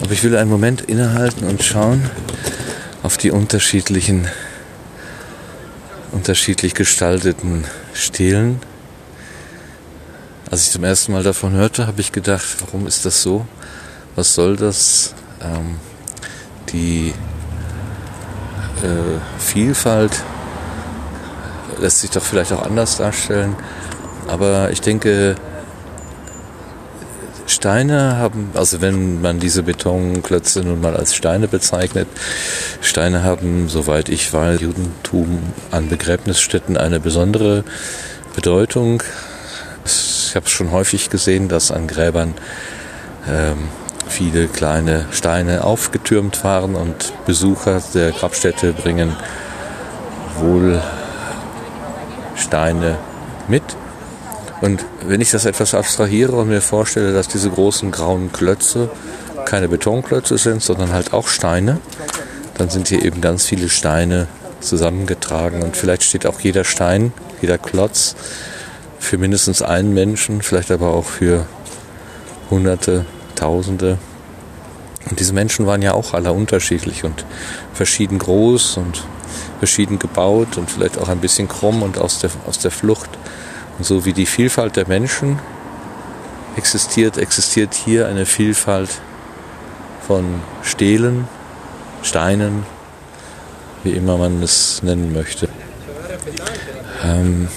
[0.03, 2.03] Aber ich will einen Moment innehalten und schauen
[3.01, 4.27] auf die unterschiedlichen,
[6.13, 8.61] unterschiedlich gestalteten Stelen.
[10.49, 13.45] Als ich zum ersten Mal davon hörte, habe ich gedacht, warum ist das so?
[14.15, 15.15] Was soll das?
[15.41, 15.79] Ähm,
[16.71, 17.13] die
[18.83, 20.11] äh, Vielfalt
[21.79, 23.55] lässt sich doch vielleicht auch anders darstellen.
[24.27, 25.35] Aber ich denke,
[27.63, 32.09] Steine haben, also wenn man diese Betonklötze nun mal als Steine bezeichnet,
[32.81, 35.39] Steine haben, soweit ich weiß, Judentum
[35.71, 37.63] an Begräbnisstätten eine besondere
[38.35, 39.01] Bedeutung.
[39.85, 42.33] Ich habe es schon häufig gesehen, dass an Gräbern
[43.29, 43.69] ähm,
[44.09, 49.15] viele kleine Steine aufgetürmt waren und Besucher der Grabstätte bringen
[50.37, 50.81] wohl
[52.35, 52.97] Steine
[53.47, 53.63] mit.
[54.63, 58.89] Und wenn ich das etwas abstrahiere und mir vorstelle, dass diese großen grauen Klötze
[59.43, 61.79] keine Betonklötze sind, sondern halt auch Steine,
[62.57, 64.29] dann sind hier eben ganz viele Steine
[64.61, 68.15] zusammengetragen und vielleicht steht auch jeder Stein, jeder Klotz
[68.99, 71.45] für mindestens einen Menschen, vielleicht aber auch für
[72.49, 73.97] Hunderte, Tausende.
[75.09, 77.25] Und diese Menschen waren ja auch alle unterschiedlich und
[77.73, 79.03] verschieden groß und
[79.59, 83.09] verschieden gebaut und vielleicht auch ein bisschen krumm und aus der, aus der Flucht.
[83.83, 85.39] So wie die Vielfalt der Menschen
[86.55, 88.89] existiert, existiert hier eine Vielfalt
[90.07, 91.27] von Stelen,
[92.01, 92.65] Steinen,
[93.83, 95.49] wie immer man es nennen möchte.
[97.03, 97.49] Ähm,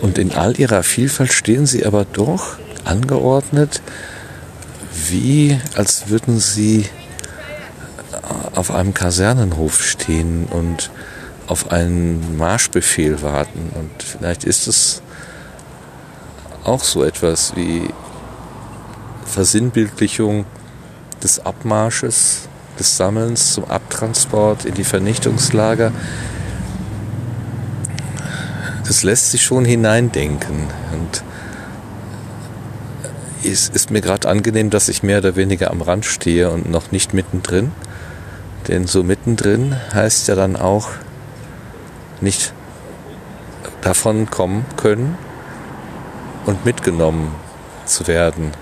[0.00, 3.82] und in all ihrer Vielfalt stehen sie aber doch angeordnet,
[5.08, 6.86] wie als würden sie
[8.54, 10.90] auf einem Kasernenhof stehen und
[11.50, 13.72] auf einen Marschbefehl warten.
[13.74, 15.02] Und vielleicht ist es
[16.62, 17.88] auch so etwas wie
[19.24, 20.44] Versinnbildlichung
[21.20, 25.90] des Abmarsches, des Sammelns zum Abtransport in die Vernichtungslager.
[28.86, 30.68] Das lässt sich schon hineindenken.
[30.92, 31.24] Und
[33.42, 36.92] es ist mir gerade angenehm, dass ich mehr oder weniger am Rand stehe und noch
[36.92, 37.72] nicht mittendrin.
[38.68, 40.90] Denn so mittendrin heißt ja dann auch
[42.20, 42.52] nicht
[43.80, 45.16] davon kommen können
[46.46, 47.34] und mitgenommen
[47.86, 48.52] zu werden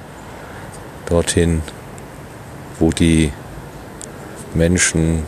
[1.07, 1.63] dorthin,
[2.79, 3.33] wo die
[4.55, 5.25] Menschen,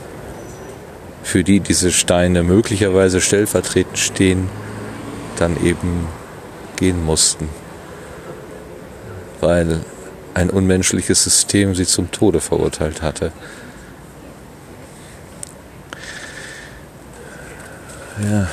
[1.23, 4.49] für die diese Steine möglicherweise stellvertretend stehen,
[5.37, 6.07] dann eben
[6.77, 7.49] gehen mussten,
[9.40, 9.81] weil
[10.35, 13.33] ein unmenschliches System sie zum Tode verurteilt hatte.
[18.28, 18.48] Ja.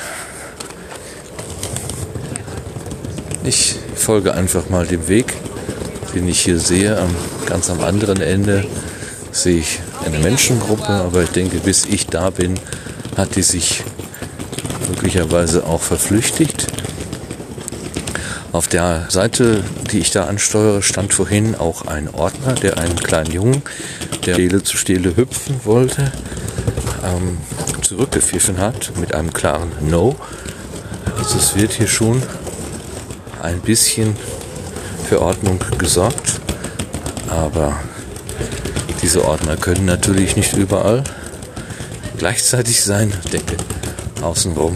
[3.44, 5.34] Ich folge einfach mal dem Weg,
[6.14, 6.98] den ich hier sehe.
[6.98, 7.14] Am,
[7.46, 8.66] ganz am anderen Ende
[9.32, 12.60] sehe ich eine Menschengruppe, aber ich denke, bis ich da bin,
[13.16, 13.84] hat die sich
[14.90, 16.68] möglicherweise auch verflüchtigt.
[18.54, 23.32] Auf der Seite, die ich da ansteuere, stand vorhin auch ein Ordner, der einen kleinen
[23.32, 23.62] Jungen,
[24.26, 26.12] der Stele zu Stele hüpfen wollte,
[27.08, 27.38] ähm,
[27.82, 30.16] zurückgepfiffen hat mit einem klaren No.
[31.18, 32.22] Also es wird hier schon
[33.42, 34.16] ein bisschen
[35.08, 36.40] für Ordnung gesorgt,
[37.30, 37.80] aber
[39.02, 41.04] diese Ordner können natürlich nicht überall
[42.18, 43.14] gleichzeitig sein.
[43.24, 43.56] Ich denke,
[44.22, 44.76] außenrum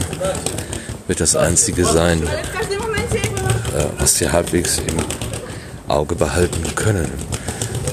[1.08, 4.98] wird das einzige sein, äh, was sie halbwegs im
[5.88, 7.12] Auge behalten können.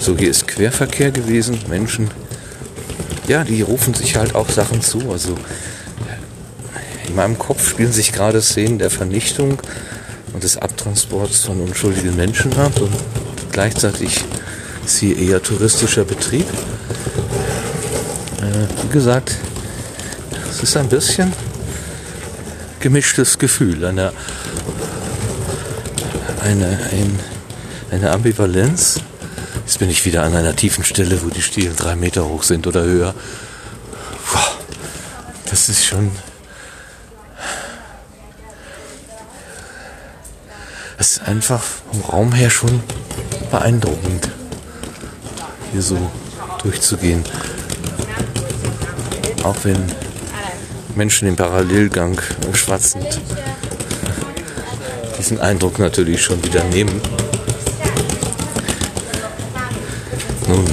[0.01, 2.11] So, hier ist Querverkehr gewesen, Menschen
[3.29, 5.13] ja, die rufen sich halt auch Sachen zu.
[5.13, 5.37] Also
[7.07, 9.61] in meinem Kopf spielen sich gerade Szenen der Vernichtung
[10.33, 12.93] und des Abtransports von unschuldigen Menschen ab und
[13.53, 14.25] gleichzeitig
[14.85, 16.47] ist hier eher touristischer Betrieb.
[18.43, 19.37] äh, wie gesagt,
[20.51, 21.33] es ist ein bisschen
[22.81, 24.13] gemischtes Gefühl, eine,
[26.43, 27.19] eine, ein,
[27.91, 29.01] eine Ambivalenz.
[29.69, 32.67] Jetzt bin ich wieder an einer tiefen Stelle, wo die Stielen drei Meter hoch sind
[32.67, 33.15] oder höher.
[35.51, 36.11] Das ist schon.
[40.97, 42.83] Das ist einfach vom Raum her schon
[43.51, 44.31] beeindruckend,
[45.73, 45.99] hier so
[46.63, 47.23] durchzugehen.
[49.43, 49.85] Auch wenn
[50.95, 52.19] Menschen im Parallelgang
[52.55, 53.21] schwatzend
[55.19, 57.03] diesen Eindruck natürlich schon wieder nehmen.
[60.49, 60.65] Nun,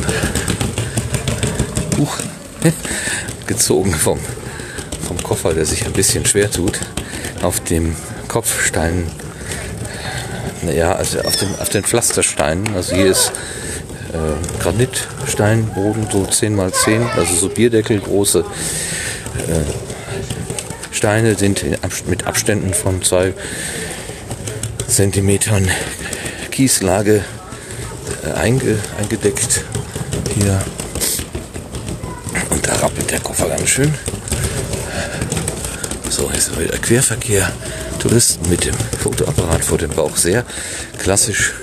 [1.97, 2.17] Buch
[3.45, 4.17] gezogen vom,
[5.05, 6.79] vom Koffer, der sich ein bisschen schwer tut,
[7.41, 7.93] auf dem
[8.29, 9.11] Kopfstein,
[10.61, 13.33] naja, also auf, dem, auf den Pflastersteinen, also hier ist
[14.13, 18.45] äh, Granitsteinboden, so 10 x 10, also so Bierdeckel große
[19.49, 21.65] äh, Steine sind
[22.07, 23.33] mit Abständen von zwei
[24.87, 25.67] Zentimetern
[26.49, 27.25] Kieslage
[28.33, 29.63] einge, eingedeckt.
[30.33, 30.61] Hier.
[32.49, 33.93] Und da rappelt der Koffer ganz schön.
[36.09, 37.51] So, hier ist wieder Querverkehr.
[37.99, 40.15] Touristen mit dem Fotoapparat vor dem Bauch.
[40.15, 40.45] Sehr
[40.99, 41.53] klassisch,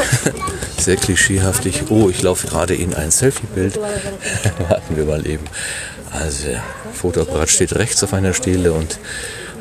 [0.78, 1.84] sehr klischeehaftig.
[1.90, 3.76] Oh, ich laufe gerade in ein Selfie-Bild.
[4.68, 5.44] Warten wir mal eben.
[6.10, 6.62] Also der
[6.94, 8.98] Fotoapparat steht rechts auf einer Stele und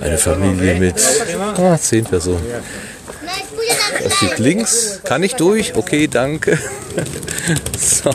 [0.02, 0.96] eine Familie mit
[1.58, 2.44] ah, zehn Personen.
[4.04, 5.02] Das steht links.
[5.04, 5.76] Kann ich durch?
[5.76, 6.58] Okay, danke.
[7.78, 8.10] So,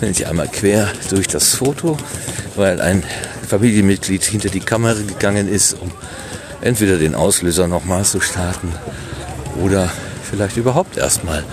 [0.00, 1.98] bin ich einmal quer durch das Foto,
[2.56, 3.02] weil ein
[3.46, 5.90] Familienmitglied hinter die Kamera gegangen ist, um
[6.60, 8.72] entweder den Auslöser nochmal zu starten
[9.62, 9.90] oder
[10.30, 11.44] vielleicht überhaupt erstmal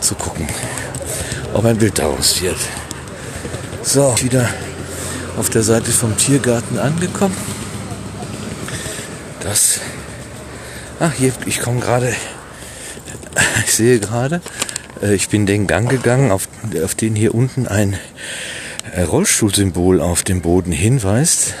[0.00, 0.46] zu gucken,
[1.52, 2.58] ob ein Bild daraus wird.
[3.82, 4.48] So, wieder
[5.36, 7.36] auf der Seite vom Tiergarten angekommen.
[9.40, 9.80] Das.
[11.00, 12.14] Ach, hier, ich komme gerade.
[13.64, 14.40] Ich sehe gerade,
[15.02, 16.48] äh, ich bin den Gang gegangen, auf,
[16.82, 17.96] auf den hier unten ein
[18.94, 21.54] äh, Rollstuhlsymbol auf dem Boden hinweist.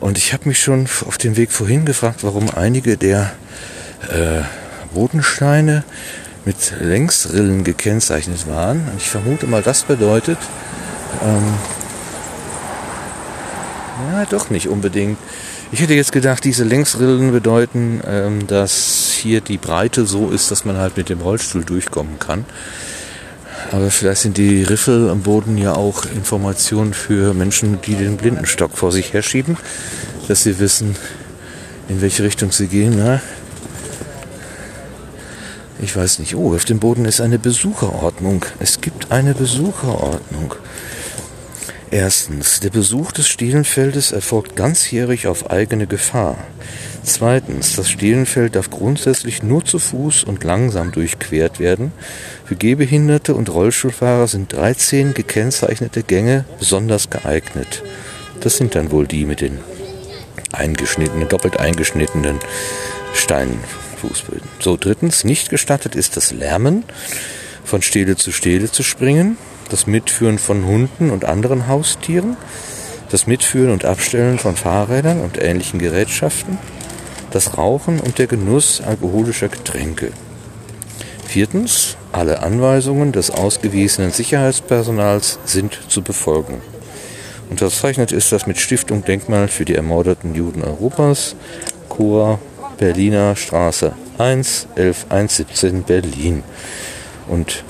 [0.00, 3.32] Und ich habe mich schon auf dem Weg vorhin gefragt, warum einige der
[4.08, 4.42] äh,
[4.92, 5.84] Bodensteine
[6.44, 8.88] mit Längsrillen gekennzeichnet waren.
[8.88, 10.38] Und ich vermute mal, das bedeutet,
[11.22, 11.54] ähm,
[14.10, 15.18] ja, doch nicht unbedingt.
[15.74, 20.66] Ich hätte jetzt gedacht, diese Längsrillen bedeuten, ähm, dass hier die Breite so ist, dass
[20.66, 22.44] man halt mit dem Rollstuhl durchkommen kann.
[23.70, 28.76] Aber vielleicht sind die Riffel am Boden ja auch Informationen für Menschen, die den Blindenstock
[28.76, 29.56] vor sich herschieben,
[30.28, 30.94] dass sie wissen,
[31.88, 32.96] in welche Richtung sie gehen.
[32.98, 33.22] Na?
[35.80, 36.34] Ich weiß nicht.
[36.34, 38.44] Oh, auf dem Boden ist eine Besucherordnung.
[38.60, 40.54] Es gibt eine Besucherordnung.
[41.92, 46.38] Erstens, der Besuch des Stielenfeldes erfolgt ganzjährig auf eigene Gefahr.
[47.02, 51.92] Zweitens, das Stielenfeld darf grundsätzlich nur zu Fuß und langsam durchquert werden.
[52.46, 57.82] Für Gehbehinderte und Rollstuhlfahrer sind 13 gekennzeichnete Gänge besonders geeignet.
[58.40, 59.58] Das sind dann wohl die mit den
[60.50, 62.38] eingeschnittenen, doppelt eingeschnittenen
[63.12, 64.48] Steinfußböden.
[64.60, 66.84] So, drittens, nicht gestattet ist das Lärmen,
[67.66, 69.36] von Stele zu Stele zu springen
[69.72, 72.36] das Mitführen von Hunden und anderen Haustieren,
[73.10, 76.58] das Mitführen und Abstellen von Fahrrädern und ähnlichen Gerätschaften,
[77.30, 80.12] das Rauchen und der Genuss alkoholischer Getränke.
[81.26, 86.60] Viertens, alle Anweisungen des ausgewiesenen Sicherheitspersonals sind zu befolgen.
[87.48, 91.34] Unterzeichnet ist das mit Stiftung Denkmal für die ermordeten Juden Europas,
[91.88, 92.38] Chor,
[92.76, 96.42] Berliner Straße 1, 11117 Berlin.
[97.28, 97.64] Und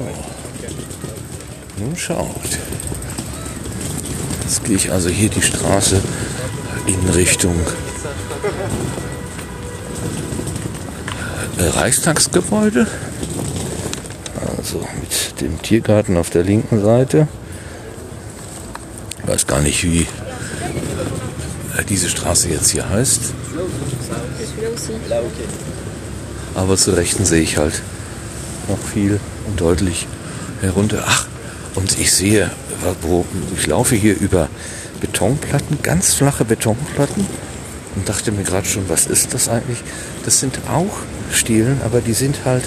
[1.78, 2.58] Nun schaut.
[4.44, 6.02] Jetzt gehe ich also hier die Straße
[6.88, 7.56] in Richtung
[11.58, 12.88] äh, Reichstagsgebäude.
[14.58, 17.30] Also mit dem Tiergarten auf der linken Seite.
[19.22, 20.08] Ich weiß gar nicht, wie
[21.84, 23.22] diese Straße jetzt hier heißt.
[26.56, 27.82] Aber zur Rechten sehe ich halt
[28.68, 30.08] noch viel und deutlich
[30.62, 31.04] herunter.
[31.06, 31.28] Ach,
[31.76, 32.52] und ich sehe,
[33.02, 33.26] wo,
[33.56, 34.50] ich laufe hier über
[35.02, 37.26] Betonplatten, ganz flache Betonplatten
[37.96, 39.80] und dachte mir gerade schon, was ist das eigentlich?
[40.26, 40.98] Das sind auch
[41.32, 42.64] Stielen, aber die sind halt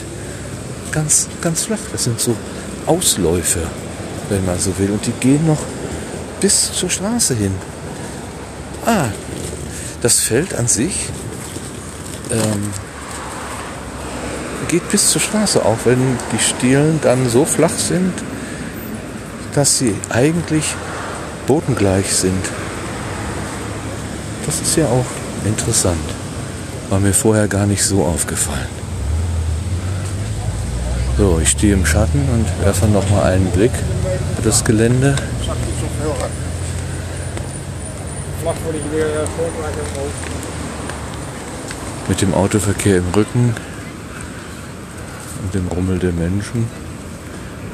[0.92, 1.78] ganz, ganz flach.
[1.90, 2.36] Das sind so
[2.86, 3.60] Ausläufe,
[4.28, 4.90] wenn man so will.
[4.90, 5.60] Und die gehen noch
[6.40, 7.52] bis zur Straße hin.
[8.84, 9.06] Ah,
[10.00, 11.08] das Feld an sich
[12.30, 12.70] ähm,
[14.68, 18.12] geht bis zur Straße, auch wenn die Stielen dann so flach sind,
[19.54, 20.64] dass sie eigentlich
[21.46, 22.44] bodengleich sind.
[24.46, 25.04] Das ist ja auch
[25.44, 26.00] interessant.
[26.88, 28.82] War mir vorher gar nicht so aufgefallen.
[31.18, 33.72] So, ich stehe im Schatten und werfe noch mal einen Blick
[34.36, 35.14] auf das Gelände.
[42.08, 43.54] Mit dem Autoverkehr im Rücken
[45.42, 46.68] und dem Rummel der Menschen.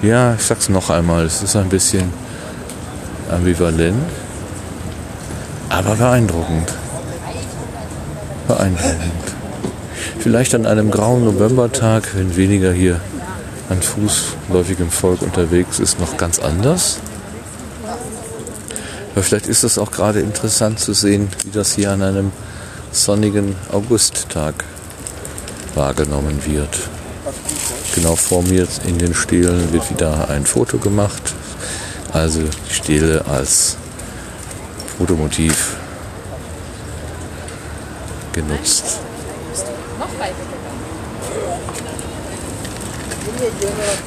[0.03, 2.13] Ja, ich sag's noch einmal, es ist ein bisschen
[3.31, 4.11] ambivalent,
[5.71, 6.73] aber beeindruckend.
[8.47, 9.13] Beeindruckend.
[10.19, 13.01] Vielleicht an einem grauen Novembertag, wenn weniger hier
[13.71, 17.01] an fußläufigem Volk unterwegs ist, noch ganz anders.
[19.19, 22.31] Aber vielleicht ist es auch gerade interessant zu sehen, wie das hier an einem
[22.93, 24.55] sonnigen Augusttag
[25.75, 26.89] wahrgenommen wird.
[27.97, 31.35] Genau vor mir in den Stelen wird wieder ein Foto gemacht.
[32.13, 33.77] Also die Stele als
[34.97, 35.75] Fotomotiv
[38.33, 38.85] genutzt.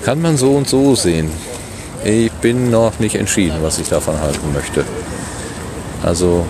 [0.05, 1.50] Kann man so und so sehen.
[2.41, 4.83] Bin noch nicht entschieden, was ich davon halten möchte.
[6.03, 6.45] Also,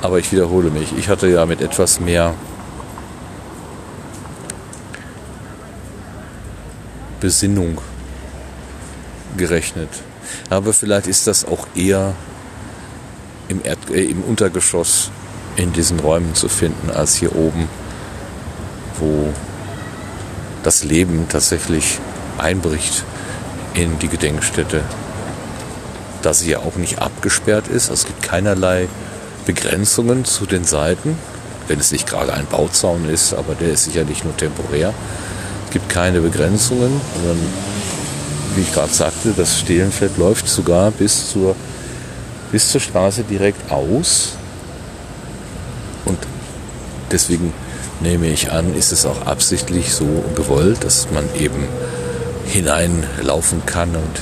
[0.00, 0.96] aber ich wiederhole mich.
[0.96, 2.34] Ich hatte ja mit etwas mehr
[7.20, 7.78] Besinnung
[9.36, 9.88] gerechnet.
[10.50, 12.14] Aber vielleicht ist das auch eher
[13.48, 15.10] im, Erd äh, im Untergeschoss
[15.56, 17.68] in diesen Räumen zu finden als hier oben,
[18.98, 19.32] wo
[20.66, 22.00] das Leben tatsächlich
[22.38, 23.04] einbricht
[23.74, 24.82] in die Gedenkstätte.
[26.22, 28.88] Da sie ja auch nicht abgesperrt ist, es gibt keinerlei
[29.46, 31.16] Begrenzungen zu den Seiten,
[31.68, 34.92] wenn es nicht gerade ein Bauzaun ist, aber der ist sicherlich nur temporär.
[35.66, 37.38] Es gibt keine Begrenzungen, sondern
[38.56, 41.54] wie ich gerade sagte, das Stehlenfeld läuft sogar bis zur,
[42.50, 44.32] bis zur Straße direkt aus.
[46.06, 46.18] Und
[47.12, 47.52] deswegen
[48.00, 51.66] nehme ich an, ist es auch absichtlich so gewollt, dass man eben
[52.46, 54.20] hineinlaufen kann und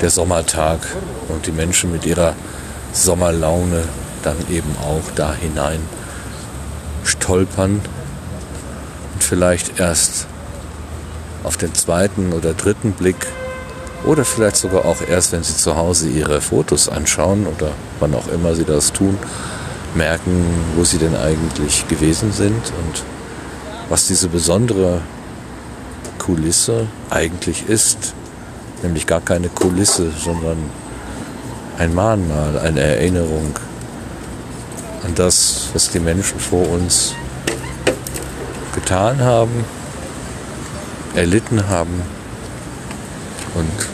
[0.00, 0.80] der Sommertag
[1.28, 2.34] und die Menschen mit ihrer
[2.92, 3.82] Sommerlaune
[4.22, 5.80] dann eben auch da hinein
[7.04, 7.80] stolpern
[9.14, 10.26] und vielleicht erst
[11.42, 13.26] auf den zweiten oder dritten Blick
[14.04, 17.70] oder vielleicht sogar auch erst, wenn sie zu Hause ihre Fotos anschauen oder
[18.00, 19.18] wann auch immer sie das tun,
[19.94, 20.44] merken,
[20.76, 23.04] wo sie denn eigentlich gewesen sind und
[23.88, 25.00] was diese besondere
[26.18, 28.14] Kulisse eigentlich ist.
[28.82, 30.58] Nämlich gar keine Kulisse, sondern
[31.78, 33.58] ein Mahnmal, eine Erinnerung
[35.04, 37.14] an das, was die Menschen vor uns
[38.74, 39.64] getan haben,
[41.14, 42.02] erlitten haben
[43.54, 43.88] und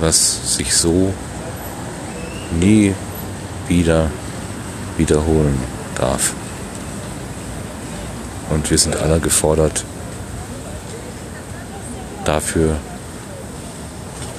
[0.00, 1.12] was sich so
[2.58, 2.94] nie
[3.68, 4.10] wieder
[4.96, 5.58] wiederholen
[5.96, 6.34] darf.
[8.50, 9.84] Und wir sind alle gefordert,
[12.24, 12.76] dafür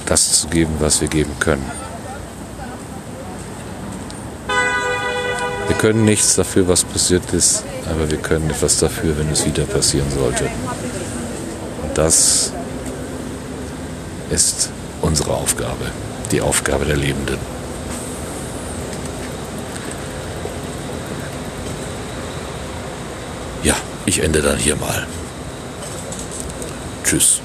[0.06, 1.64] das zu geben, was wir geben können.
[5.66, 9.64] Wir können nichts dafür, was passiert ist, aber wir können etwas dafür, wenn es wieder
[9.64, 10.44] passieren sollte.
[11.82, 12.52] Und das
[14.30, 14.70] ist
[15.02, 15.90] unsere Aufgabe,
[16.32, 17.38] die Aufgabe der Lebenden.
[23.62, 23.74] Ja,
[24.06, 25.06] ich ende dann hier mal.
[27.04, 27.40] Tschüss.